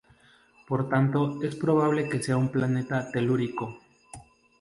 [0.67, 3.77] Por tanto, es probable que sea un planeta telúrico.